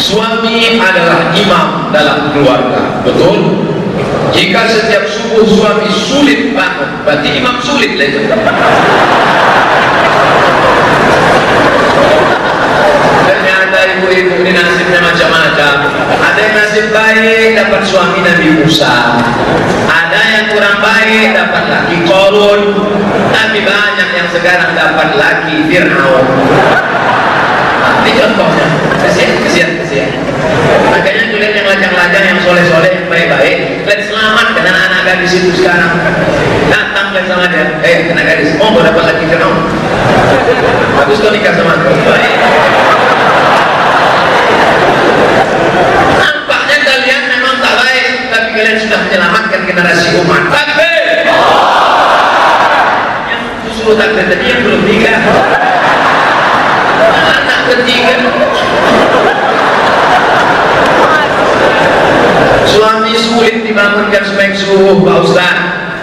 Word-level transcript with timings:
Suami 0.00 0.80
adalah 0.80 1.28
imam 1.36 1.92
dalam 1.92 2.32
keluarga, 2.32 3.04
betul? 3.04 3.60
Jika 4.32 4.64
setiap 4.64 5.04
subuh 5.04 5.44
suami 5.44 5.84
sulit 5.92 6.56
bangun, 6.56 7.04
berarti 7.04 7.28
imam 7.36 7.60
sulit 7.60 8.00
lah 8.00 8.06
itu. 8.08 8.20
Ternyata 13.28 13.78
ibu-ibu 14.00 14.34
ini 14.40 14.50
nasibnya. 14.56 15.09
Ada 16.40 16.48
yang 16.48 16.56
nasib 16.56 16.86
baik 16.88 17.48
dapat 17.52 17.80
suami 17.84 18.24
Nabi 18.24 18.48
Musa. 18.64 19.20
Ada 19.92 20.20
yang 20.24 20.44
kurang 20.56 20.80
baik 20.80 21.36
dapat 21.36 21.68
laki 21.68 22.00
Korun. 22.08 22.62
Tapi 23.28 23.60
banyak 23.60 24.08
yang 24.16 24.28
sekarang 24.32 24.72
dapat 24.72 25.20
laki 25.20 25.68
Fir'aun. 25.68 26.24
Ini 28.00 28.12
contohnya. 28.24 28.68
Kasihan, 29.04 29.36
kasihan, 29.44 29.70
kasihan. 29.84 30.16
Makanya 30.88 31.28
kulihat 31.28 31.52
yang 31.60 31.68
lajang-lajang, 31.76 32.24
yang 32.24 32.40
soleh-soleh, 32.40 32.88
yang 32.88 33.06
baik-baik. 33.12 33.84
Lihat 33.84 34.00
selamat 34.08 34.46
dengan 34.56 34.74
anak 34.80 35.00
gadis 35.12 35.36
itu 35.36 35.60
sekarang. 35.60 35.92
Datang 36.72 37.12
lihat 37.20 37.26
sama 37.28 37.52
dia. 37.52 37.68
Eh, 37.84 38.16
anak 38.16 38.24
gadis, 38.24 38.56
oh, 38.56 38.80
dapat 38.80 39.12
laki 39.12 39.28
Fir'aun. 39.28 39.60
Bagus 41.04 41.20
kau 41.20 41.28
nikah 41.36 41.52
sama 41.52 41.76
aku. 41.84 41.92
Baik. 42.00 42.32
Nampaknya 46.20 46.78
kalian 46.84 47.22
memang 47.32 47.56
tak 47.64 47.74
baik, 47.80 48.06
tapi 48.28 48.48
kalian 48.52 48.76
sudah 48.76 48.99
menyelamatkan 49.10 49.66
generasi 49.66 50.22
umat. 50.22 50.42
Takbir! 50.54 51.26
Yang 53.26 53.42
disuruh 53.66 53.98
takbir 53.98 54.24
tadi 54.30 54.44
yang 54.46 54.60
belum 54.62 54.82
nikah. 54.86 55.18
Anak 57.10 57.60
ketiga. 57.74 58.14
Suami 62.70 63.12
sulit 63.18 63.66
dibangunkan 63.66 64.22
sebaik 64.30 64.54
subuh, 64.54 65.02
Pak 65.02 65.16
Ustaz. 65.26 65.56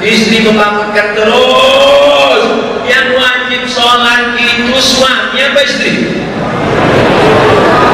Istri 0.04 0.44
membangunkan 0.52 1.16
terus. 1.16 2.44
Yang 2.84 3.08
wajib 3.16 3.62
sholat 3.72 4.36
itu 4.36 4.76
suami 4.84 5.40
apa 5.48 5.60
istri? 5.64 6.12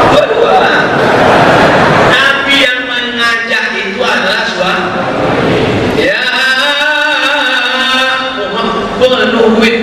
Berdua. 0.10 0.90
Tapi 2.10 2.56
yang 2.66 2.82
mengajak 2.90 3.66
itu 3.78 4.02
adalah 4.04 4.46
suami. 4.52 5.02
Ya, 5.98 6.22
penuh 9.00 9.48
duit. 9.58 9.78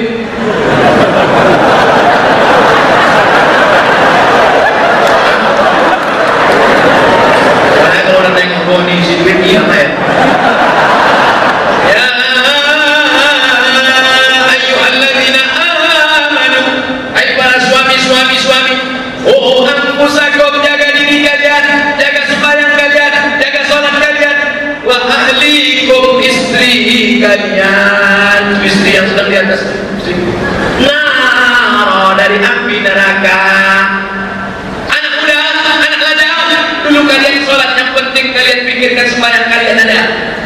Karena 7.81 7.99
kalau 8.05 8.19
orang 8.21 8.35
tengok 8.37 8.63
Boni 8.69 8.97
si 9.03 9.15
duit 9.25 9.39
iya 9.41 9.63
ya. 9.65 9.87
Ya 11.91 12.05
ayyuhalladzina 14.53 15.43
amanu 15.49 16.63
Hai 17.17 17.35
para 17.35 17.57
suami-suami 17.59 18.37
suami 18.39 18.75
Oh 19.27 19.65
anfusakum 19.69 20.61
jaga 20.65 20.89
diri 20.97 21.25
kalian 21.25 21.65
Jaga 21.97 22.23
sembahyang 22.29 22.73
kalian 22.77 23.15
Jaga 23.41 23.61
sholat 23.69 23.95
kalian 24.01 24.37
Wa 24.85 24.97
ahlikum 24.97 26.21
istri 26.25 27.21
kalian 27.21 28.43
Istri 28.65 28.93
atas. 29.51 29.67
Naro 30.87 32.15
dari 32.15 32.39
api 32.39 32.75
neraka. 32.87 33.39
Anak 34.87 35.13
muda, 35.19 35.39
anak 35.83 36.01
lajang 36.01 36.35
Dulu 36.87 37.01
kalian 37.07 37.37
sholat 37.47 37.71
yang 37.75 37.91
penting 37.99 38.27
kalian 38.35 38.61
pikirkan 38.67 39.07
sembahyang 39.11 39.47
kalian 39.51 39.77
ada. 39.83 40.01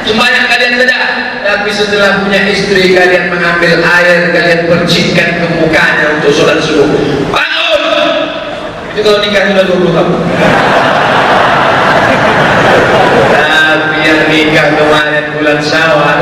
Sembahyang 0.04 0.46
kalian 0.48 0.72
ada. 0.80 0.98
Tapi 1.44 1.68
setelah 1.68 2.24
punya 2.24 2.40
istri 2.48 2.96
kalian 2.96 3.28
mengambil 3.28 3.84
air 3.84 4.32
Kalian 4.32 4.60
percikkan 4.64 5.44
ke 5.44 5.46
mukanya 5.60 6.16
untuk 6.16 6.32
sholat 6.32 6.64
subuh. 6.64 6.88
Bangun! 7.28 8.12
Itu 8.96 9.00
kalau 9.04 9.20
nikah 9.20 9.52
sudah 9.52 9.64
20 9.68 9.96
tahun. 9.96 10.12
Tapi 13.34 13.96
yang 14.06 14.20
nikah 14.30 14.68
kemarin 14.78 15.24
bulan 15.36 15.58
syawal 15.60 16.18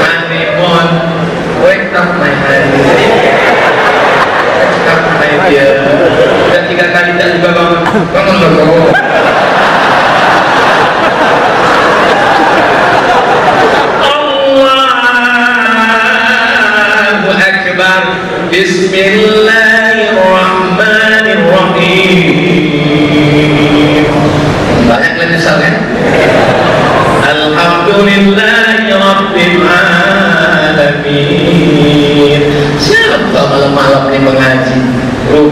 Honeymoon 0.00 1.15
Dear 5.46 5.78
Dan 6.50 6.62
tiga 6.66 6.90
kali 6.90 7.14
tak 7.14 7.38
juga 7.38 7.54
bangun. 7.54 7.82
Bangun 8.10 8.34
loh 8.34 8.50
Allahu 8.50 8.74
Akbar. 8.90 9.06
Bismillahirrahmanirrahim 18.50 19.35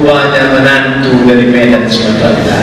Rupanya 0.05 0.53
menantu 0.53 1.25
dari 1.25 1.49
Medan 1.49 1.89
Sumatera 1.89 2.61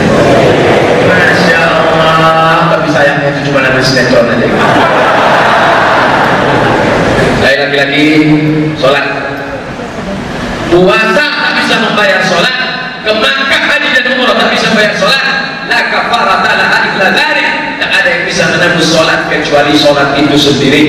Masya 1.10 1.58
Allah 1.58 2.70
Tapi 2.70 2.86
sayangnya 2.86 3.34
itu 3.34 3.50
cuma 3.50 3.66
ada 3.66 3.82
sinetron 3.82 4.30
aja. 4.30 4.46
Saya 7.42 7.66
laki-laki 7.66 8.06
sholat. 8.78 9.06
Puasa 10.70 11.26
tak 11.26 11.52
bisa 11.58 11.74
membayar 11.82 12.22
sholat. 12.22 12.56
Ke 13.10 13.10
haji 13.10 13.88
dan 13.90 14.04
umrah 14.14 14.38
tak 14.38 14.48
bisa 14.54 14.70
membayar 14.70 14.94
sholat. 14.94 15.24
La 15.66 15.80
kafarata 15.90 16.46
laha 16.46 16.78
illa 16.94 17.10
dzalik 17.10 17.48
Tak 17.82 17.90
ada 17.90 18.08
yang 18.10 18.24
bisa 18.30 18.42
menembus 18.54 18.86
sholat 18.94 19.26
Kecuali 19.26 19.74
sholat 19.74 20.14
itu 20.14 20.38
sendiri. 20.38 20.82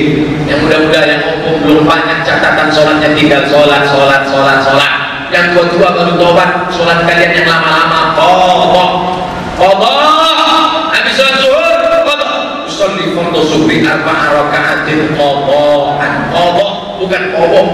Yang 0.46 0.70
mudah-mudahan 0.70 1.18
yang 1.18 1.22
umum 1.34 1.66
belum 1.66 1.82
banyak 1.82 2.22
catatan 2.22 2.70
sholatnya 2.70 3.10
Tinggal 3.10 3.42
sholat, 3.50 3.90
sholat, 3.90 4.22
sholat, 4.30 4.62
sholat 4.62 5.03
Yang 5.34 5.46
tua-tua 5.50 5.88
baru 5.90 6.14
tobat 6.14 6.70
Sholat 6.70 7.02
kalian 7.02 7.34
yang 7.34 7.46
lama-lama 7.50 8.14
Kodok 8.14 8.90
Kodok 9.58 9.94
Habis 10.94 11.12
sholat 11.18 11.36
zuhur 11.42 11.74
Kodok 12.06 12.32
Usolli 12.70 13.10
fardu 13.18 13.42
subri 13.42 13.82
arba'a 13.82 14.30
raka'atin 14.30 15.18
Kodokan 15.18 16.30
Kodok 16.30 16.72
bukan 17.02 17.22
kodok 17.34 17.68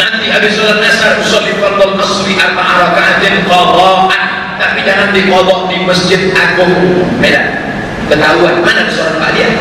Nanti 0.00 0.26
habis 0.32 0.56
sholat 0.56 0.80
asar 0.80 1.20
usolli 1.20 1.52
fardhu 1.60 1.96
asri 2.00 2.34
arba'a 2.36 2.72
raka'atin 2.88 3.44
qadha'an. 3.44 4.22
Tapi 4.60 4.78
jangan 4.84 5.08
dikodok 5.12 5.72
di 5.72 5.76
Masjid 5.84 6.32
Agung. 6.36 7.04
Beda. 7.20 7.40
Ketahuan 8.08 8.60
mana 8.60 8.88
sholat 8.90 9.16
kalian? 9.20 9.52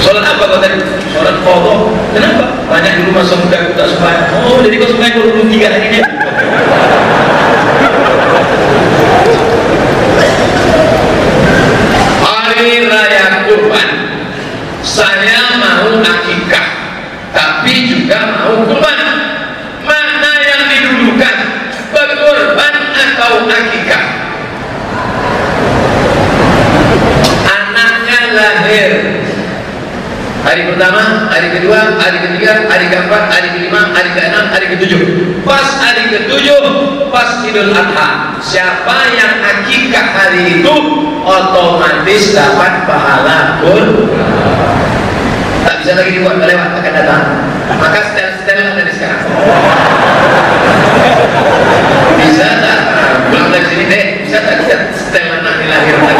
Sholat 0.00 0.24
apa 0.24 0.42
kau 0.48 0.58
tadi? 0.60 0.80
Sholat 1.12 1.36
kodok. 1.44 1.99
Kenapa? 2.10 2.44
Banyak 2.66 2.92
di 2.98 3.02
rumah 3.06 3.24
semuda 3.26 3.74
tak 3.78 3.86
sembahyang. 3.86 4.26
Oh, 4.46 4.58
jadi 4.66 4.74
kau 4.82 4.88
sembahyang 4.90 5.14
belum 5.30 5.48
tiga 5.50 5.68
ini 5.78 5.98
Raya 12.90 13.48
Kurban 13.48 13.90
saya 14.84 15.56
mau 15.56 15.96
akikah 16.00 16.66
tapi 17.32 17.88
juga 17.88 18.18
mau 18.40 18.66
kurban 18.68 19.00
mana 19.86 20.32
yang 20.44 20.62
didulukan 20.68 21.36
berkurban 21.88 22.74
atau 22.92 23.48
akikah 23.48 24.04
anaknya 27.48 28.18
lahir 28.34 28.92
hari 30.40 30.62
pertama, 30.66 31.30
hari 31.30 31.48
kedua, 31.54 31.94
hari 32.00 32.18
ketiga, 32.26 32.66
hari 32.66 32.79
keempat, 32.90 33.22
hari 33.30 33.48
kelima, 33.54 33.94
hari 33.94 34.10
keenam, 34.18 34.50
hari 34.50 34.66
ketujuh. 34.74 35.00
Pas 35.46 35.66
hari 35.78 36.10
ketujuh 36.10 36.62
pas 37.14 37.40
idul 37.46 37.70
adha. 37.70 38.36
Siapa 38.42 38.96
yang 39.14 39.32
akikah 39.40 40.06
hari 40.10 40.60
itu 40.60 40.74
otomatis 41.22 42.34
dapat 42.34 42.84
pahala 42.84 43.62
kurban 43.62 44.50
tak 45.60 45.74
bisa 45.84 45.92
lagi 45.92 46.10
dibuat 46.18 46.40
lewat 46.40 46.68
akan 46.82 46.92
datang. 46.92 47.22
Maka 47.78 47.98
setel-setel 48.10 48.58
ada 48.74 48.82
di 48.82 48.92
sekarang 48.92 49.22
bisa 52.20 52.48
tak 52.60 52.80
pulang 53.30 53.50
dari 53.54 53.66
sini 53.70 53.84
deh 53.88 54.04
bisa 54.26 54.38
tak 54.44 54.54
kita 54.64 54.76
setel 54.92 55.30
anak 55.40 55.54
dilahirkan 55.62 56.16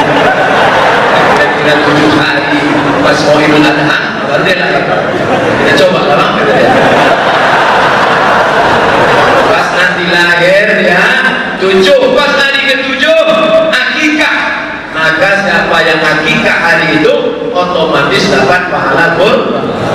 dan 1.36 1.48
tinggal 1.56 1.78
tujuh 1.88 2.10
hari 2.16 2.62
pas 3.04 3.18
mau 3.26 3.36
idul 3.36 3.64
adha 3.64 3.98
baru 4.30 4.42
dia 4.46 4.56
lahir 4.62 4.84
kita 5.60 5.72
coba 5.84 6.00
lah 6.06 6.16
bang 6.16 6.32
kata 6.40 6.52
dia. 6.54 6.70
pas 9.50 9.66
nanti 9.76 10.04
lahir 10.08 10.66
ya 10.86 11.04
tujuh 11.60 12.00
pas 12.16 12.32
hari 12.38 12.60
ketujuh 12.70 13.20
akikah 13.68 14.36
maka 14.94 15.28
siapa 15.44 15.76
yang 15.84 16.00
akikah 16.00 16.56
hari 16.60 17.02
itu 17.02 17.14
otomatis 17.50 18.30
dapat 18.30 18.70
pahala 18.70 19.18
kur 19.18 19.36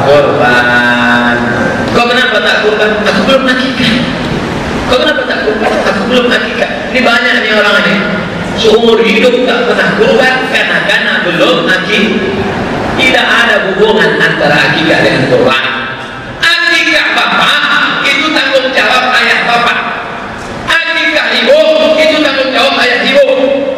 kurban 0.05 1.37
kau 1.95 2.05
kenapa 2.07 2.37
tak 2.43 2.55
kurban 2.67 2.91
aku 3.03 3.19
belum 3.25 3.43
akikah 3.47 3.93
kau 4.91 4.97
kenapa 4.99 5.21
tak 5.25 5.37
kurban 5.47 5.71
aku 5.71 6.01
belum 6.15 6.31
akikah 6.31 6.71
ini 6.95 7.03
banyak 7.03 7.35
nih 7.43 7.51
orang 7.59 7.75
ini. 7.83 7.95
Seumur 8.55 9.03
hidup 9.03 9.35
tak 9.43 9.67
pernah 9.67 9.99
kurban 9.99 10.47
karena 10.47 10.77
karena 10.87 11.13
belum 11.27 11.67
akikah 11.67 12.23
tidak 12.95 13.27
ada 13.27 13.55
hubungan 13.67 14.15
antara 14.15 14.71
akikah 14.71 15.03
dengan 15.03 15.27
kurban 15.27 15.63
akikah 16.39 17.07
bapak 17.19 18.07
itu 18.07 18.31
tanggung 18.31 18.71
jawab 18.71 19.11
ayah 19.11 19.39
bapak 19.43 19.77
akikah 20.71 21.27
ibu 21.35 21.59
itu 21.99 22.17
tanggung 22.23 22.51
jawab 22.55 22.79
ayah 22.79 22.99
ibu. 23.03 23.27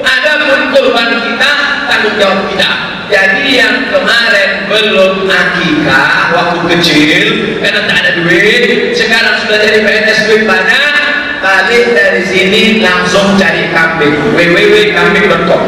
Adapun 0.06 0.62
kurban 0.78 1.10
kita 1.26 1.52
tanggung 1.90 2.16
jawab 2.22 2.46
kita. 2.54 2.70
Jadi 3.10 3.58
yang 3.58 3.90
kemarin 3.90 4.70
belum 4.70 5.26
akikah 5.26 6.38
waktu 6.38 6.60
kecil 6.70 7.24
karena 7.66 7.82
tak 7.90 7.98
ada 8.06 8.12
duit 8.22 8.94
sekarang 8.94 9.42
sudah 9.42 9.58
jadi 9.58 9.80
PNS 9.82 10.20
duit 10.30 10.44
banyak 10.46 10.97
balik 11.42 11.94
dari 11.94 12.24
sini 12.26 12.82
langsung 12.82 13.38
cari 13.38 13.70
kambing. 13.72 14.16
www.kambing.com 14.34 15.62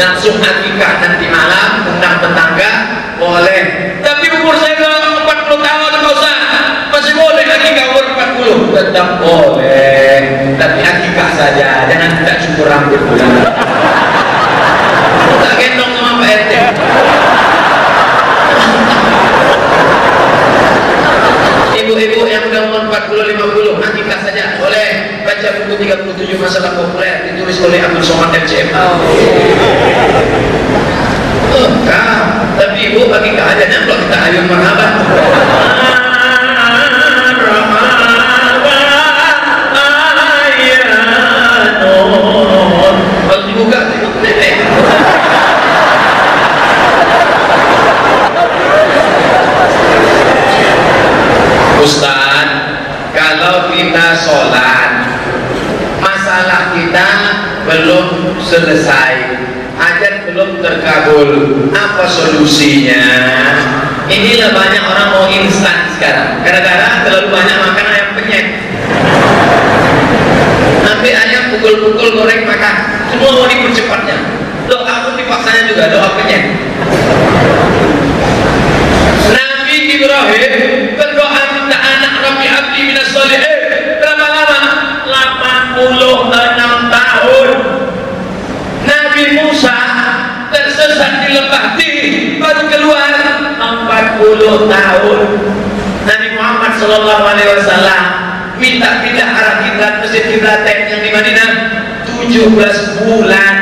langsung 0.00 0.36
akikah 0.36 0.94
nanti 1.00 1.26
malam 1.32 1.70
undang 1.88 2.16
tetangga. 2.20 2.72
Boleh. 3.20 3.62
Tapi 4.00 4.26
umur 4.36 4.56
saya 4.56 4.76
udah 4.80 5.24
40 5.28 5.60
tahun 5.64 5.92
Pak 5.96 6.12
Ustaz 6.12 6.38
masih 6.92 7.12
boleh 7.16 7.44
akikah 7.44 7.86
umur 7.92 8.04
40 8.72 8.76
tetap 8.76 9.08
boleh. 9.20 10.16
Tapi 10.56 10.80
akikah 10.80 11.30
saja 11.36 11.88
jangan 11.88 12.10
tidak 12.20 12.36
cukur 12.44 12.68
rambut. 12.68 13.00
Tak 15.40 15.54
gendong 15.56 15.92
sama 15.96 16.12
Pak 16.20 16.30
RT 16.36 16.52
ibu-ibu 21.80 22.22
yang 22.30 22.44
udah 22.46 22.60
umur 22.70 22.82
40 22.86 23.34
50 23.34 23.88
akikah 23.88 24.18
saja 24.22 24.62
boleh 24.62 24.88
baca 25.26 25.48
buku 25.58 25.69
37 25.80 26.36
masalah 26.36 26.76
populer 26.76 27.24
ditulis 27.32 27.56
oleh 27.64 27.80
Abdul 27.80 28.04
Somad 28.04 28.36
MCM 28.36 28.68
Oh, 31.50 31.66
kau. 31.82 32.20
tapi 32.60 32.78
ibu 32.92 33.10
bagi 33.10 33.34
keadaannya 33.34 33.78
kalau 33.88 33.98
kita 34.06 34.16
ayo 34.28 34.40
marhaban 34.46 34.92
kalau 43.26 43.42
dibuka 43.46 43.78
tengok 43.88 44.14
nenek 44.22 44.54
Ustaz, 51.80 52.48
kalau 53.16 53.72
kita 53.72 54.06
sholat, 54.20 54.90
masalah 55.98 56.76
kita 56.76 57.08
belum 57.64 58.06
selesai, 58.44 59.12
hajat 59.80 60.14
belum 60.28 60.60
terkabul, 60.60 61.30
apa 61.72 62.04
solusinya? 62.04 63.04
Inilah 64.10 64.50
banyak 64.52 64.82
orang 64.84 65.08
mau 65.14 65.26
instan 65.30 65.88
sekarang, 65.96 66.42
kadang-kadang 66.42 67.06
terlalu 67.06 67.28
banyak 67.30 67.58
makan 67.62 67.86
ayam 67.88 68.08
penyet. 68.18 68.46
Ambil 70.84 71.14
ayam 71.16 71.42
pukul-pukul 71.54 72.08
goreng 72.18 72.42
makan, 72.44 72.74
semua 73.08 73.30
mau 73.32 73.46
dipercepatnya. 73.48 74.18
Doa 74.66 74.94
pun 75.06 75.14
dipaksanya 75.16 75.62
juga 75.70 75.84
doa 75.94 76.08
penyet. 76.18 76.44
Nabi 79.30 79.76
Ibrahim 79.94 80.52
berdoa 80.98 81.42
minta 81.54 81.78
anak 81.78 82.12
Rabbi 82.26 82.46
Abdi 82.50 82.80
minas 82.90 83.14
solihin 83.14 83.58
berapa 84.02 84.26
lama? 84.26 84.58
86 85.06 85.86
tahun 86.90 87.48
Nabi 88.82 89.22
Musa 89.38 89.78
tersesat 90.50 91.12
di 91.22 91.28
lembah 91.30 91.78
Ti 91.78 91.92
baru 92.42 92.62
keluar 92.66 93.14
40 93.54 94.66
tahun 94.66 95.18
Nabi 96.02 96.28
Muhammad 96.34 96.72
Sallallahu 96.82 97.24
Alaihi 97.30 97.50
Wasallam 97.62 98.02
minta 98.58 99.06
pindah 99.06 99.28
arah 99.30 99.54
kiblat 99.62 99.94
masjid 100.02 100.24
kiblaten 100.34 100.78
yang 100.90 101.00
di 101.06 101.10
Madinah 101.14 101.50
17 102.26 103.06
bulan 103.06 103.54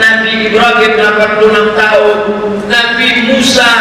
Nabi 0.00 0.48
Ibrahim 0.86 1.18
86 1.74 1.74
tahun 1.74 2.16
Nabi 2.70 3.08
Musa 3.26 3.72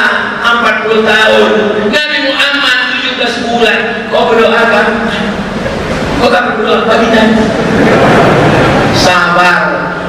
40 0.42 1.06
tahun 1.06 1.50
Nabi 1.94 2.18
Muhammad 2.25 2.78
17 2.98 3.46
bulan. 3.46 3.80
Kau 4.10 4.34
berdoa 4.34 4.62
kan? 4.74 4.88
kau 6.16 6.34
tak 6.34 6.57
berdoa 6.57 6.90
bagi 6.90 7.10
sabar 8.98 9.57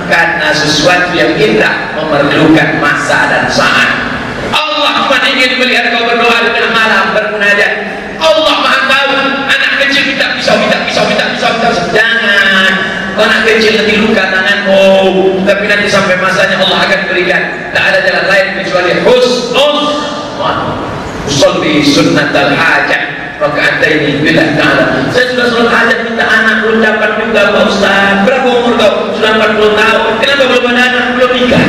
karena 0.09 0.49
sesuatu 0.55 1.13
yang 1.13 1.37
indah 1.37 1.93
memerlukan 2.01 2.81
masa 2.81 3.29
dan 3.29 3.45
saat. 3.53 3.91
Allah 4.55 5.05
cuma 5.05 5.21
ingin 5.29 5.61
melihat 5.61 5.93
kau 5.93 6.09
berdoa 6.09 6.39
dengan 6.49 6.73
malam 6.73 7.13
bermunajat 7.13 7.73
Allah 8.17 8.57
maha 8.65 8.81
tahu 8.89 9.11
anak 9.45 9.73
kecil 9.85 10.17
pisau 10.41 10.57
minta 10.57 10.81
pisau 10.89 11.05
minta 11.05 11.27
pisau 11.37 11.51
minta 11.61 11.69
pisau. 11.69 11.85
Jangan. 11.93 12.73
Anak 13.17 13.49
kecil 13.49 13.73
nanti 13.81 13.95
luka 13.97 14.25
tanganmu. 14.29 14.85
Tapi 15.49 15.65
nanti 15.69 15.89
sampai 15.89 16.21
akan 16.21 16.46
berikan 17.17 17.73
tak 17.73 17.97
ada 17.97 17.99
jalan 18.05 18.25
lain 18.29 18.47
kecuali 18.61 18.93
husnul 19.01 19.77
sunnat 21.81 22.29
al-hajat 22.29 23.03
rakaat 23.41 23.81
ini 23.89 24.21
bila 24.21 24.45
ta'ala. 24.53 25.09
Saya 25.17 25.33
sudah 25.33 25.47
sholat 25.49 25.73
hajat 25.73 25.99
minta 26.05 26.29
anak 26.29 26.61
belum 26.61 26.85
dapat 26.85 27.11
juga 27.21 27.57
Pak 27.57 27.65
Ustaz. 27.73 28.21
Berapa 28.29 28.49
umur 28.53 28.77
kau? 28.77 29.17
sudah 29.17 29.33
40 29.41 29.81
tahun. 29.81 30.13
Kenapa 30.21 30.43
belum 30.45 30.65
ada 30.69 30.81
anak 30.85 31.05
belum 31.17 31.31
nikah? 31.33 31.65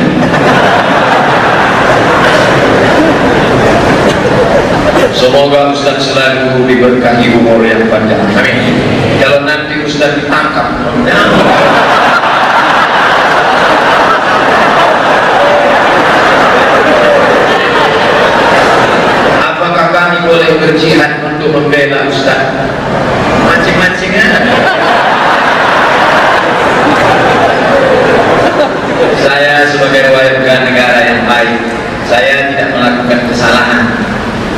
Semoga 5.16 5.72
Ustaz 5.72 6.12
selalu 6.12 6.68
diberkahi 6.68 7.40
umur 7.40 7.64
yang 7.64 7.88
panjang. 7.88 8.20
Amin. 8.36 8.76
Kalau 9.16 9.48
nanti 9.48 9.80
Ustaz 9.82 10.14
ditangkap, 10.20 10.68
apakah 19.58 19.86
kami 19.90 20.18
boleh 20.24 20.47
berjihad 20.58 21.22
untuk 21.24 21.54
membela 21.54 22.10
Ustaz? 22.10 22.50
Mancing-mancing 23.46 24.12
Saya 29.18 29.66
sebagai 29.70 30.10
warga 30.14 30.54
negara 30.66 31.00
yang 31.06 31.22
baik, 31.26 31.58
saya 32.06 32.50
tidak 32.50 32.68
melakukan 32.74 33.20
kesalahan. 33.30 33.82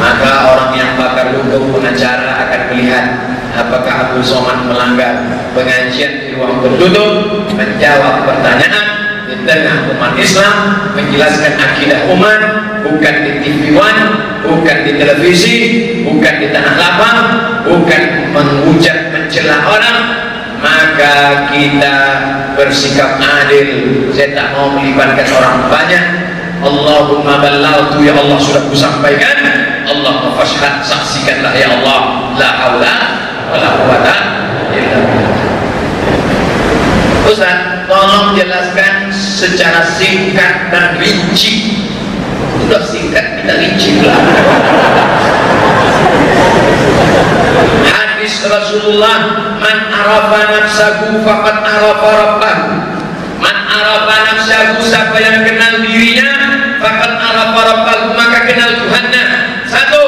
Maka 0.01 0.57
orang 0.57 0.73
yang 0.73 0.91
bakar 0.97 1.37
hukum 1.37 1.77
pengacara 1.77 2.49
akan 2.49 2.61
melihat 2.73 3.05
apakah 3.53 3.95
Abu 4.09 4.25
Somad 4.25 4.65
melanggar 4.65 5.29
pengajian 5.53 6.25
di 6.25 6.29
ruang 6.39 6.65
tertutup, 6.65 7.45
menjawab 7.53 8.25
pertanyaan 8.25 8.87
di 9.29 9.37
tengah 9.45 9.93
umat 9.95 10.17
Islam, 10.17 10.55
menjelaskan 10.97 11.55
akidah 11.61 12.09
umat, 12.17 12.41
bukan 12.83 13.15
di 13.29 13.33
TV 13.45 13.77
One, 13.77 14.01
bukan 14.43 14.77
di 14.89 14.90
televisi, 15.01 15.57
bukan 16.05 16.35
di 16.45 16.53
tanah 16.53 16.75
lapang, 16.77 17.19
bukan 17.65 18.03
menghujat 18.37 19.09
mencela 19.09 19.65
orang, 19.65 19.99
maka 20.61 21.49
kita 21.49 21.97
bersikap 22.55 23.17
adil. 23.17 23.69
Saya 24.13 24.37
tak 24.37 24.53
mau 24.53 24.77
melibatkan 24.77 25.25
orang 25.33 25.57
banyak. 25.73 26.05
Allahumma 26.61 27.41
ballagtu 27.41 28.05
ya 28.05 28.13
Allah 28.13 28.37
sudah 28.37 28.69
kusampaikan. 28.69 29.37
Allah 29.89 30.37
fashhad 30.37 30.85
saksikanlah 30.85 31.57
ya 31.57 31.73
Allah. 31.81 32.01
La 32.37 32.51
haula 32.61 32.97
wala 33.49 33.69
quwata 33.81 34.17
illa 34.77 34.99
billah. 35.01 35.41
Ustaz, 37.25 37.89
tolong 37.89 38.37
jelaskan 38.37 39.09
secara 39.09 39.81
singkat 39.89 40.69
dan 40.69 41.01
rinci 41.01 41.80
udah 42.67 42.83
singkat 42.87 43.43
kita 43.43 43.55
licin 43.59 44.05
hadis 47.89 48.35
Rasulullah 48.47 49.19
man 49.59 49.79
arafa 49.91 50.41
nafsahu 50.55 51.21
faqad 51.25 51.57
arafa 51.65 52.09
rabbahu 52.09 52.69
man 53.41 53.57
arafa 53.69 54.15
nafsahu 54.33 54.81
siapa 54.85 55.17
yang 55.19 55.43
kenal 55.45 55.81
dirinya 55.83 56.29
faqad 56.81 57.13
arafa 57.13 57.61
rabbahu 57.61 58.07
maka 58.17 58.49
kenal 58.49 58.71
Tuhannya. 58.81 59.25
Satu 59.71 60.03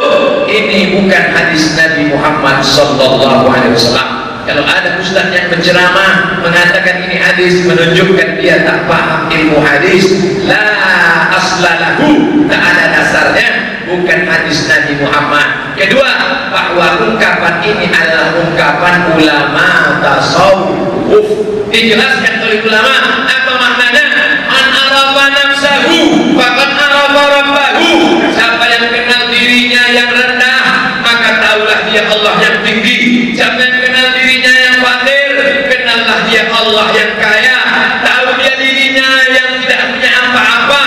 ini 0.50 0.98
bukan 0.98 1.24
hadis 1.36 1.78
Nabi 1.78 2.10
Muhammad 2.10 2.64
sallallahu 2.64 3.46
alaihi 3.46 3.76
wasallam 3.78 4.21
kalau 4.42 4.64
ada 4.66 4.98
ustaz 4.98 5.30
yang 5.30 5.46
berceramah 5.48 6.42
mengatakan 6.42 7.06
ini 7.06 7.16
hadis 7.18 7.62
menunjukkan 7.62 8.42
dia 8.42 8.66
tak 8.66 8.90
paham 8.90 9.30
ilmu 9.30 9.62
hadis 9.62 10.10
la 10.44 10.66
aslalahu 11.38 12.42
tak 12.50 12.60
ada 12.60 12.84
dasarnya. 12.90 13.48
Bukan 13.82 14.24
hadis 14.24 14.70
Nabi 14.70 14.94
Muhammad. 15.04 15.76
Kedua 15.76 16.10
bahwa 16.48 17.02
ungkapan 17.02 17.60
ini 17.60 17.92
adalah 17.92 18.32
ungkapan 18.40 19.14
ulama 19.18 20.00
tasawuf. 20.00 21.26
Dijelaskan 21.72 22.34
oleh 22.46 22.60
ulama 22.68 22.94
apa 23.26 23.52
maknanya 23.56 24.04
an 24.44 24.66
arafa 24.76 25.24
nafsahu 25.32 25.98
faqad 26.36 26.70
arafa 26.76 27.22
rabbahu 27.40 27.90
siapa 28.28 28.64
yang 28.68 28.86
kenal 28.92 29.22
dirinya 29.32 29.82
yang 29.88 30.10
rendah 30.12 30.62
maka 31.00 31.40
tahulah 31.40 31.80
dia 31.88 32.04
Allah 32.12 32.34
yang 32.44 32.56
tinggi 32.60 33.32
siapa 33.32 33.56
yang 33.56 33.76
kenal 33.80 34.06
dirinya 34.12 34.52
yang 34.52 34.76
fakir 34.84 35.32
kenallah 35.72 36.18
dia 36.28 36.42
Allah 36.52 36.86
yang 36.92 37.12
kaya 37.16 37.58
tahu 38.04 38.28
dia 38.36 38.52
dirinya 38.60 39.08
yang 39.32 39.48
tidak 39.64 39.80
punya 39.96 40.10
apa-apa 40.12 40.82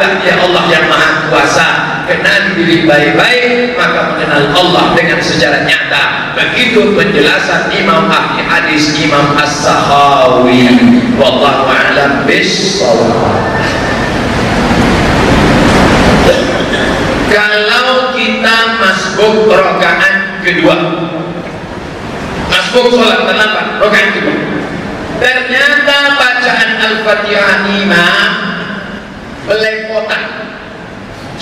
tahulah 0.00 0.16
dia 0.24 0.34
Allah 0.40 0.64
yang 0.72 0.86
maha 0.88 1.28
kuasa 1.28 1.66
kenal 2.08 2.56
diri 2.56 2.88
baik-baik 2.88 3.76
maka 3.76 4.16
mengenal 4.16 4.44
Allah 4.56 4.84
dengan 4.96 5.20
secara 5.20 5.60
nyata. 5.68 6.32
Begitu 6.40 6.96
penjelasan 6.96 7.68
Imam 7.76 8.08
Ahli 8.08 8.40
Hadis 8.48 8.96
Imam 8.96 9.36
As-Sahawi 9.36 10.72
wallahu 11.20 11.68
a'lam 11.68 12.24
bissawab 12.24 13.12
kalau 17.30 18.10
kita 18.18 18.56
masbuk 18.82 19.46
rokaat 19.46 20.42
kedua. 20.42 20.76
Masbuk 22.50 22.90
sholat 22.90 23.22
terlambat 23.22 23.66
rokaat 23.78 24.08
kedua. 24.18 24.34
Ternyata 25.22 25.96
bacaan 26.18 26.70
Al-Fatihah 26.80 27.70
imam 27.70 28.49
belepotan. 29.50 30.22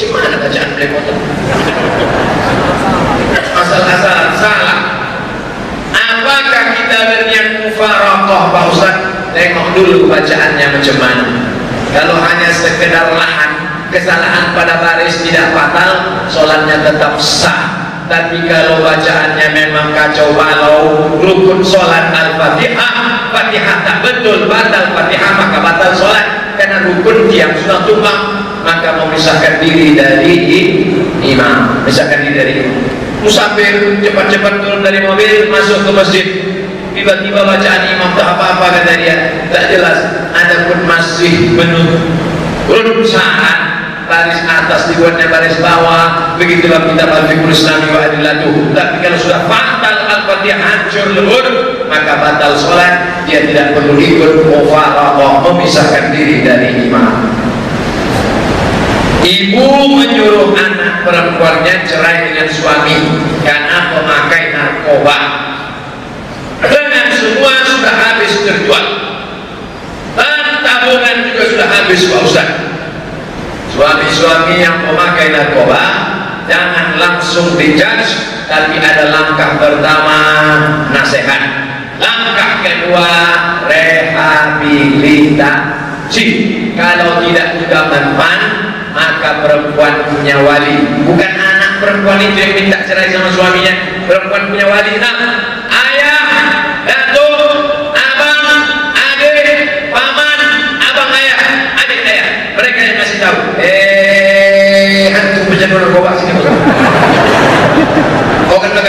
Gimana 0.01 0.41
bacaan 0.41 0.69
belepotan? 0.73 1.17
Asal-asalan 3.53 4.31
salah. 4.41 4.81
Apakah 5.93 6.65
kita 6.73 6.99
berniat 7.05 7.49
mufarokoh 7.69 8.43
Pak 8.49 8.65
Ustaz? 8.73 8.97
Tengok 9.37 9.77
dulu 9.77 10.09
bacaannya 10.09 10.67
macam 10.73 10.97
mana 10.99 11.25
kalau 11.93 12.17
hanya 12.17 12.49
sekedar 12.49 13.13
lahan 13.13 13.51
kesalahan 13.93 14.57
pada 14.57 14.81
baris 14.81 15.21
tidak 15.21 15.53
fatal 15.53 16.25
sholatnya 16.33 16.81
tetap 16.81 17.21
sah. 17.21 17.77
Tapi 18.09 18.49
kalau 18.49 18.81
bacaannya 18.81 19.53
memang 19.53 19.93
kacau 19.93 20.33
balau 20.33 21.13
rukun 21.21 21.61
sholat 21.61 22.09
al-fatihah 22.09 22.93
fatihah 23.37 23.85
tak 23.85 23.99
betul 24.01 24.49
batal 24.49 24.97
fatihah 24.97 25.33
maka 25.37 25.59
batal 25.61 25.93
sholat 25.93 26.48
karena 26.59 26.91
rukun 26.91 27.31
tiang 27.31 27.55
sudah 27.55 27.87
tumbang 27.87 28.21
maka 28.67 28.99
memisahkan 29.01 29.63
diri 29.63 29.95
dari 29.95 30.37
imam. 31.23 31.87
Misahkan 31.87 32.27
diri 32.27 32.35
dari 32.35 32.55
musafir 33.23 34.03
cepat-cepat 34.03 34.55
turun 34.61 34.83
dari 34.83 35.01
mobil 35.01 35.49
masuk 35.49 35.87
ke 35.87 35.91
masjid. 35.95 36.27
Tiba-tiba 36.93 37.47
bacaan 37.47 37.83
imam 37.95 38.11
tak 38.19 38.35
apa-apa 38.35 38.83
kata 38.83 38.93
dia. 38.99 39.17
Tak 39.55 39.71
jelas 39.71 39.99
adapun 40.35 40.83
masih 40.85 41.55
menurut 41.55 43.07
syarat 43.07 43.79
baris 44.11 44.41
atas 44.43 44.91
dibuatnya 44.91 45.31
baris 45.31 45.55
bawah. 45.63 46.35
Begitulah 46.41 46.83
kita 46.91 47.07
al-fiqhul 47.07 47.55
islami 47.55 47.87
wa 47.95 48.03
adillatuh. 48.03 48.55
Tapi 48.75 48.95
kalau 49.05 49.19
sudah 49.21 49.47
fatal 49.47 49.98
al-fatihah 50.39 50.63
hancur 50.63 51.07
lebur 51.19 51.47
maka 51.91 52.15
batal 52.23 52.55
sholat. 52.55 53.27
Dia 53.27 53.45
tidak 53.45 53.75
perlu 53.77 53.99
ikut 53.99 54.47
mufaraqah 54.47 55.45
memisahkan 55.45 56.15
diri 56.15 56.47
dari 56.47 56.89
imam. 56.89 57.29
Ibu 59.19 59.67
menyuruh 59.93 60.57
anak 60.57 61.05
perempuannya 61.05 61.85
cerai 61.85 62.33
dengan 62.33 62.49
suami 62.49 62.99
karena 63.45 63.79
memakai 63.99 64.43
narkoba. 64.55 65.19
Dengan 66.63 67.07
semua 67.13 67.53
sudah 67.67 67.95
habis 67.99 68.33
terjual. 68.47 68.87
Dan 70.17 70.65
tabungan 70.65 71.17
juga 71.29 71.43
sudah 71.53 71.69
habis 71.69 72.01
Pak 72.09 72.21
Ustaz. 72.25 72.49
Suami-suami 73.77 74.57
yang 74.63 74.89
memakai 74.89 75.35
narkoba 75.35 75.83
jangan 76.49 76.97
langsung 76.97 77.61
dijudge 77.61 78.38
tapi 78.49 78.81
ada 78.81 79.13
langkah 79.13 79.61
pertama 79.61 80.17
nasihat. 80.91 81.41
Langkah 82.01 82.65
kedua 82.65 83.13
rehabilitasi. 83.69 86.27
Kalau 86.73 87.21
tidak 87.23 87.61
juga 87.61 87.93
mempan 87.93 88.41
maka 88.97 89.45
perempuan 89.45 90.09
punya 90.09 90.41
wali. 90.43 90.81
Bukan 91.05 91.33
anak 91.37 91.85
perempuan 91.85 92.25
itu 92.25 92.41
yang 92.41 92.57
minta 92.57 92.81
cerai 92.89 93.13
sama 93.13 93.29
suaminya. 93.31 93.77
Perempuan 94.09 94.49
punya 94.49 94.65
wali 94.67 94.97
nah 94.97 95.58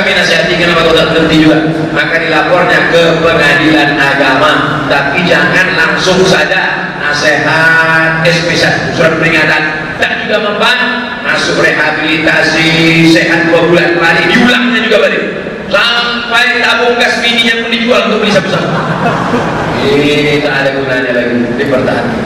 kami 0.10 0.26
nasihati 0.26 0.58
kenapa 0.58 0.90
tak 0.90 1.14
berhenti 1.14 1.38
juga? 1.46 1.70
Maka 1.94 2.18
dilapornya 2.18 2.90
ke 2.90 3.22
pengadilan 3.22 3.94
agama. 3.94 4.52
Tapi 4.90 5.22
jangan 5.22 5.78
langsung 5.78 6.26
saja 6.26 6.98
Nasihat 6.98 8.26
SP1 8.26 8.98
Surat 8.98 9.22
peringatan. 9.22 9.94
Tak 10.02 10.26
juga 10.26 10.50
mempan 10.50 10.78
Masuk 11.22 11.62
rehabilitasi 11.62 12.66
Sehat 13.06 13.54
dua 13.54 13.70
bulan 13.70 14.02
kembali. 14.02 14.22
Diulangnya 14.34 14.82
juga 14.82 14.98
balik. 15.06 15.24
Sampai 15.70 16.58
tabung 16.58 16.98
gas 16.98 17.22
mininya 17.22 17.62
pun 17.62 17.70
dijual 17.70 18.02
Untuk 18.10 18.26
beli 18.26 18.34
sabu-sabu. 18.34 18.66
Ini 19.78 20.42
tak 20.42 20.54
ada 20.66 20.70
gunanya 20.74 21.12
lagi 21.14 21.38
Dipertahankan 21.54 22.18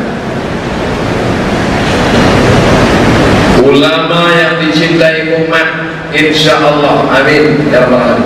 ulama 3.64 4.28
yang 4.36 4.60
dicintai 4.60 5.34
umat 5.40 5.93
insya 6.14 6.62
Allah 6.62 7.10
amin. 7.10 7.68
Ya 7.74 7.84
rabbal 7.84 8.22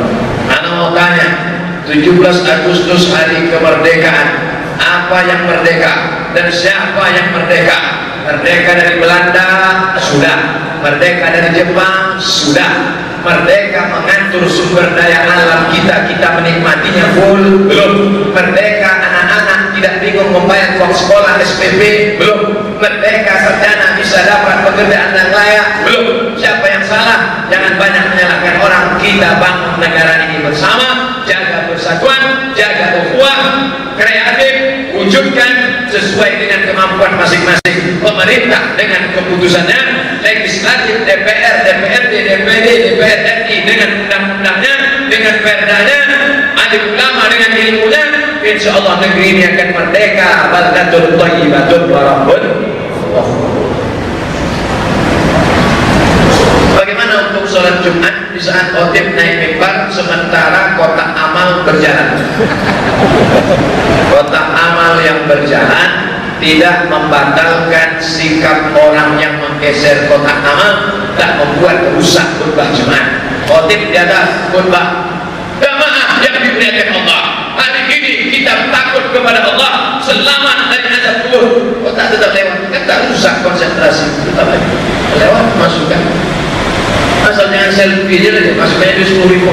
anak 0.47 0.71
mau 0.75 0.91
tanya 0.91 1.27
17 1.87 2.19
Agustus 2.43 3.09
hari 3.15 3.47
kemerdekaan 3.47 4.27
apa 4.77 5.17
yang 5.23 5.41
merdeka 5.47 5.93
dan 6.35 6.51
siapa 6.51 7.03
yang 7.15 7.27
merdeka? 7.31 7.79
Merdeka 8.27 8.71
dari 8.75 8.99
Belanda 8.99 9.47
sudah. 10.03 10.37
Merdeka 10.83 11.25
dari 11.31 11.49
Jepang 11.55 12.19
sudah. 12.19 12.93
Merdeka 13.23 13.91
mengatur 13.91 14.45
sumber 14.47 14.93
daya 14.93 15.25
alam 15.25 15.71
kita 15.71 16.11
kita 16.11 16.27
menikmatinya 16.37 17.05
full 17.15 17.71
belum. 17.71 17.93
Merdeka 18.35 18.91
anak-anak 18.99 19.61
tidak 19.79 19.95
bingung 20.03 20.31
membayar 20.35 20.75
uang 20.75 20.91
sekolah 20.91 21.39
SPP 21.39 21.81
belum. 22.19 22.39
Merdeka 22.77 23.33
sarjana 23.47 23.95
bisa 23.95 24.27
dapat 24.27 24.67
pekerjaan 24.67 25.11
yang 25.15 25.31
layak 25.31 25.67
belum. 25.87 26.07
Siapa 26.35 26.66
salah 27.07 27.47
jangan 27.47 27.73
banyak 27.79 28.03
menyalahkan 28.11 28.55
orang. 28.59 28.85
Kita 28.99 29.39
bangun 29.39 29.73
negara 29.79 30.13
ini 30.27 30.43
bersama. 30.43 30.87
Jaga 31.23 31.71
persatuan 31.71 32.51
jaga 32.51 32.99
ukhuwah. 32.99 33.39
Kreatif 33.97 34.53
wujudkan 34.93 35.51
sesuai 35.89 36.31
dengan 36.37 36.59
kemampuan 36.69 37.15
masing-masing. 37.15 38.03
Pemerintah 38.03 38.75
dengan 38.75 39.15
keputusannya. 39.15 39.79
Legislatif 40.21 41.07
DPR 41.07 41.55
DPRD 41.63 42.13
DPD 42.27 42.67
DPR 42.91 43.19
RI 43.47 43.57
dengan 43.63 43.89
undang-undangnya 44.03 44.75
dengan 45.07 45.35
perdanya. 45.39 45.99
Alim 46.59 46.83
ulama 46.93 47.23
dengan 47.31 47.51
ilmunya. 47.55 48.03
Insya 48.43 48.75
Allah 48.75 48.99
negeri 49.01 49.25
ini 49.33 49.43
akan 49.55 49.67
merdeka. 49.71 50.29
Baldatul 50.51 51.15
thayyibatul 51.15 51.87
warahmut 51.89 52.43
Bagaimana 56.77 57.33
untuk 57.33 57.46
sholat 57.57 57.81
Jumat 57.81 58.37
di 58.37 58.37
saat 58.37 58.69
khotib 58.69 59.17
naik 59.17 59.41
mimbar 59.41 59.89
sementara 59.89 60.77
kotak 60.77 61.09
amal 61.17 61.65
berjalan? 61.65 62.13
Kotak 64.13 64.47
amal 64.53 65.01
yang 65.01 65.25
berjalan 65.25 66.21
tidak 66.37 66.85
membatalkan 66.85 67.97
sikap 67.97 68.77
orang 68.77 69.17
yang 69.17 69.41
menggeser 69.41 70.05
kotak 70.05 70.37
amal 70.45 71.01
tak 71.17 71.41
membuat 71.41 71.81
rusak 71.97 72.29
khutbah 72.37 72.69
Jumat. 72.77 73.25
Khotib 73.49 73.89
di 73.89 73.97
atas 73.97 74.53
khutbah 74.53 75.17
jamaah 75.57 76.21
yang 76.21 76.37
dimuliakan 76.37 76.93
Allah. 76.93 77.21
Hari 77.57 77.89
ini 77.89 78.37
kita 78.37 78.69
takut 78.69 79.09
kepada 79.09 79.41
Allah 79.41 79.97
selamat 80.05 80.69
dari 80.69 80.93
azab 80.93 81.15
kubur. 81.25 81.73
Kotak 81.81 82.13
tetap 82.13 82.37
lewat, 82.37 82.69
kan 82.69 82.81
tak 82.85 83.09
rusak 83.09 83.41
konsentrasi 83.41 84.05
tetap 84.29 84.45
lewat 85.17 85.45
masukkan 85.57 86.36
asal 87.27 87.51
jangan 87.51 87.71
selfie 87.75 88.19
aja 88.23 88.29
lah 88.39 88.43
masuknya 88.55 88.87
itu 88.95 89.03
sepuluh 89.11 89.29
ribu 89.35 89.51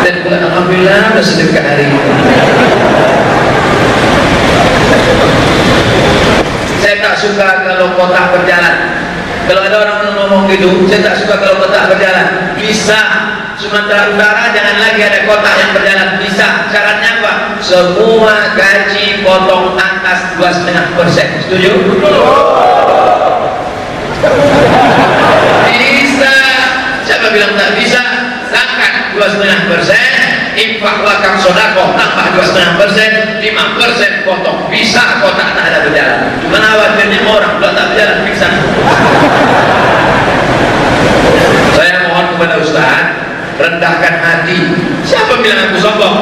dan 0.00 0.14
bulan 0.24 0.40
Alhamdulillah 0.48 1.12
udah 1.12 1.24
sedekah 1.24 1.64
hari 1.64 1.84
ini. 1.88 1.98
Saya 6.80 6.96
tak 7.04 7.14
suka 7.20 7.48
kalau 7.68 7.92
kotak 7.96 8.32
berjalan. 8.32 8.76
Kalau 9.44 9.66
ada 9.66 9.76
orang 9.82 9.98
yang 10.06 10.14
ngomong 10.14 10.42
gitu 10.46 10.86
saya 10.88 11.00
tak 11.04 11.16
suka 11.20 11.34
kalau 11.36 11.60
kotak 11.60 11.92
berjalan. 11.92 12.56
Bisa. 12.56 13.00
Sumatera 13.60 14.08
Utara 14.16 14.56
jangan 14.56 14.80
lagi 14.80 15.04
ada 15.04 15.28
kotak 15.28 15.54
yang 15.60 15.70
berjalan. 15.76 16.08
Bisa. 16.16 16.46
Syaratnya 16.72 17.10
apa? 17.20 17.32
Semua 17.60 18.56
gaji 18.56 19.20
potong 19.20 19.76
atas 19.76 20.32
2,5 20.40 20.96
persen. 20.96 21.28
Setuju? 21.44 21.72
bisa 24.20 24.79
bilang 27.30 27.52
tak 27.54 27.78
bisa 27.78 28.00
zakat 28.50 29.14
2,5 29.14 29.70
persen 29.70 30.10
infak 30.58 30.96
wakaf 31.06 31.38
sodakoh 31.38 31.94
tambah 31.94 32.26
2,5 32.36 32.80
persen 32.80 33.10
5 33.38 33.76
persen 33.78 34.10
potong 34.26 34.66
bisa 34.68 35.22
kotak 35.22 35.54
tak 35.54 35.64
ada 35.70 35.78
berjalan. 35.86 36.20
Cuma 36.42 36.58
khawatirnya 36.58 37.18
orang 37.24 37.54
kalau 37.62 37.72
tak 37.72 37.86
berjalan 37.94 38.18
pingsan 38.26 38.52
saya 41.78 41.94
mohon 42.10 42.26
kepada 42.36 42.54
Ustaz 42.60 43.04
rendahkan 43.60 44.14
hati. 44.20 44.60
Siapa 45.06 45.40
bilang 45.40 45.70
aku 45.70 45.78
sombong? 45.80 46.16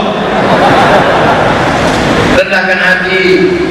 Rendahkan 2.38 2.78
hati 2.78 3.22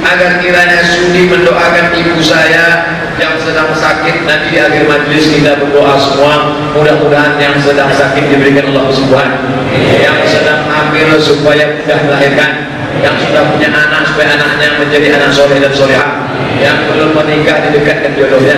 agar 0.04 0.32
kiranya 0.44 0.80
sudi 0.84 1.32
mendoakan 1.32 1.96
ibu 1.96 2.20
saya 2.20 2.98
yang 3.18 3.34
sedang 3.42 3.74
sakit 3.74 4.30
nanti 4.30 4.54
di 4.54 4.60
akhir 4.62 4.86
majlis 4.86 5.26
kita 5.34 5.58
berdoa 5.58 5.98
semua. 5.98 6.54
Mudah-mudahan 6.78 7.42
yang 7.42 7.58
sedang 7.62 7.90
sakit 7.90 8.30
diberikan 8.30 8.70
Allah 8.74 8.94
Subhanahu 8.94 9.68
yang 9.98 10.18
sedang 10.26 10.70
hamil 10.70 11.18
supaya 11.18 11.78
mudah 11.82 12.00
melahirkan. 12.06 12.52
Yang 12.98 13.30
sudah 13.30 13.54
punya 13.54 13.70
anak 13.70 14.10
supaya 14.10 14.34
anaknya 14.34 14.70
menjadi 14.82 15.08
anak 15.22 15.30
soleh 15.30 15.62
dan 15.62 15.70
solehah 15.70 16.10
yang 16.58 16.90
belum 16.90 17.14
menikah 17.14 17.62
didekatkan 17.70 18.18
jodohnya. 18.18 18.58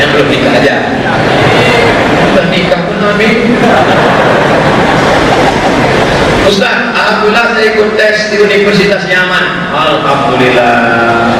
Yang 0.00 0.08
belum 0.16 0.26
nikah 0.32 0.52
aja. 0.56 0.74
Nikah 2.54 2.86
pun 2.86 3.02
amin 3.02 3.58
Ustaz, 6.46 6.83
Alhamdulillah 7.04 7.52
saya 7.52 7.66
ikut 7.76 7.88
tes 8.00 8.32
di 8.32 8.36
Universitas 8.40 9.04
Yaman 9.04 9.44
Alhamdulillah. 9.76 10.72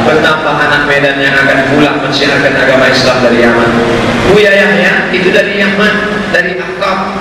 Bertambah 0.05 0.55
anak 0.61 0.85
Medan 0.85 1.17
yang 1.17 1.33
akan 1.33 1.73
pulang 1.73 2.05
mensiarkan 2.05 2.53
agama 2.53 2.85
Islam 2.93 3.17
dari 3.25 3.41
Yaman. 3.41 3.71
Buya 4.29 4.53
Yahya, 4.53 4.93
itu 5.17 5.33
dari 5.33 5.57
Yaman 5.65 5.95
Dari 6.37 6.61
Akab 6.61 7.17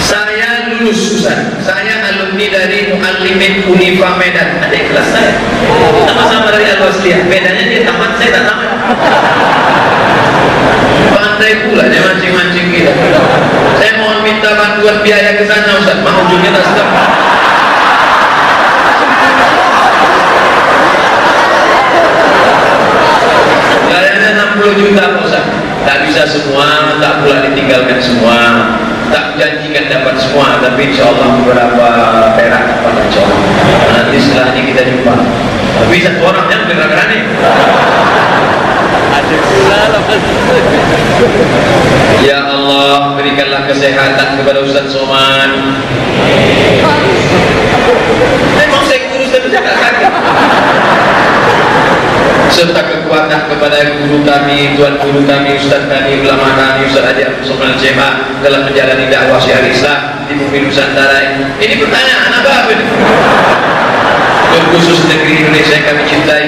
Saya 0.00 0.72
lulus 0.72 1.20
Ustaz. 1.20 1.60
Saya 1.60 2.00
alumni 2.00 2.48
dari 2.48 2.96
Muallimin 2.96 3.68
Unifa 3.68 4.16
Medan. 4.16 4.56
Ada 4.64 4.72
kelas 4.72 5.08
saya. 5.12 5.36
Sama-sama 6.08 6.48
dari 6.48 6.64
Al-Wasliyah. 6.72 7.28
Bedanya 7.28 7.64
dia 7.68 7.84
tamat, 7.84 8.16
saya 8.16 8.30
tak 8.40 8.44
tamat 8.48 8.68
pandai 11.12 11.52
pula 11.66 11.84
dia 11.90 12.00
mancing-mancing 12.04 12.68
kita 12.70 12.92
saya 13.82 13.98
mohon 13.98 14.22
minta 14.22 14.46
bantuan 14.54 15.02
biaya 15.02 15.34
ke 15.34 15.42
sana 15.42 15.74
Ustaz. 15.82 15.98
Mau 16.06 16.22
ujungnya 16.22 16.54
tak 16.54 16.64
sedap. 16.70 16.88
Gayanya 23.90 24.28
60 24.54 24.78
juta 24.78 25.04
Ustaz. 25.18 25.44
Tak 25.82 26.06
bisa 26.06 26.22
semua 26.30 26.94
tak 27.02 27.26
pula 27.26 27.42
ditinggalkan 27.42 27.98
semua. 27.98 28.38
Tak 29.10 29.34
janjikan 29.34 29.90
dapat 29.90 30.14
semua 30.22 30.62
tapi 30.62 30.94
insya 30.94 31.10
Allah 31.10 31.26
beberapa 31.42 31.86
perak 32.38 32.62
dapat 32.70 32.94
insya 33.02 33.20
Allah 33.26 33.40
nanti 33.98 34.16
setelah 34.22 34.54
ini 34.54 34.70
kita 34.70 34.82
jumpa. 34.88 35.14
Tapi 35.74 35.96
satu 36.06 36.22
orang 36.22 36.46
yang 36.54 36.62
nih 36.70 37.20
Ya 42.22 42.38
Allah 42.46 43.18
berikanlah 43.18 43.66
kesehatan 43.66 44.28
kepada 44.40 44.58
Ustaz 44.62 44.90
Soman 44.90 45.50
Memang 48.58 48.82
saya 48.86 49.00
guru 49.10 49.24
saya 49.26 49.40
berjaga 49.42 49.72
serta 52.52 52.84
kekuatan 52.84 53.48
kepada 53.48 53.96
guru 53.96 54.22
kami, 54.22 54.76
tuan 54.76 55.00
guru 55.00 55.24
kami, 55.24 55.56
ustaz 55.56 55.88
kami, 55.88 56.20
ulama 56.20 56.52
kami, 56.52 56.84
Ustaz 56.84 57.10
Haji 57.10 57.22
Abdul 57.24 57.46
Somad 57.48 57.80
Cema 57.80 58.28
dalam 58.44 58.68
menjalani 58.68 59.08
dakwah 59.08 59.40
syiar 59.40 59.64
di 60.28 60.34
bumi 60.36 60.68
Nusantara 60.68 61.32
ini. 61.32 61.44
Ini 61.58 61.74
pertanyaan 61.80 62.30
apa 62.44 62.52
Khusus 64.72 65.04
negeri 65.04 65.44
Indonesia 65.44 65.74
yang 65.76 65.86
kami 65.92 66.02
cintai 66.08 66.46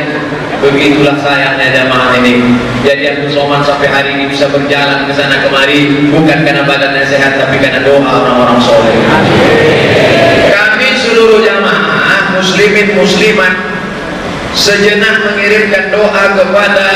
Begitulah 0.65 1.21
sayangnya 1.21 1.77
jamaah 1.77 2.17
ini. 2.25 2.57
Jadi 2.81 3.05
Abdul 3.05 3.29
Somad 3.29 3.69
sampai 3.69 3.85
hari 3.93 4.17
ini 4.17 4.33
bisa 4.33 4.49
berjalan 4.49 5.05
ke 5.05 5.13
sana 5.13 5.45
kemari 5.45 6.09
Bukan 6.09 6.41
karena 6.41 6.65
badannya 6.65 7.05
sehat 7.05 7.37
Tapi 7.37 7.61
karena 7.61 7.85
doa 7.85 8.01
orang-orang 8.01 8.57
soleh. 8.65 8.97
Kami 10.49 10.89
seluruh 11.05 11.45
jamaah 11.45 12.41
Muslimin 12.41 12.97
muslimat 12.97 13.75
sejenak 14.55 15.27
mengirimkan 15.27 15.91
doa 15.91 16.25
kepada 16.39 16.87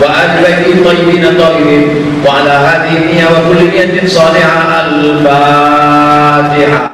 وآل 0.00 0.30
بيته 0.46 0.72
الطيبين 0.78 1.24
الطاهرين 1.24 1.82
وعلى 2.26 2.50
هذه 2.50 2.96
النية 2.96 3.24
وكل 3.24 3.70
نية 3.70 4.06
صالحة 4.06 4.86
الفاتحة. 4.86 6.89